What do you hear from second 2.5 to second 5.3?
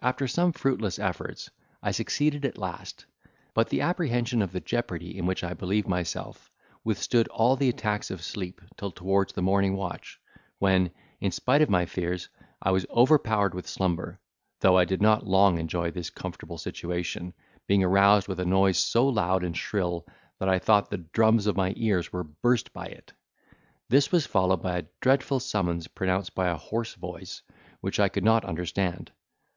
last; but the apprehension of the jeopardy in